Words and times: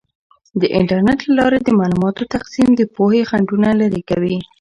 د 0.61 0.63
انټرنیټ 0.77 1.19
له 1.27 1.33
لارې 1.39 1.59
د 1.61 1.69
معلوماتو 1.79 2.29
تقسیم 2.35 2.67
د 2.75 2.81
پوهې 2.95 3.21
خنډونه 3.29 3.69
لرې 3.81 4.01
کوي. 4.09 4.37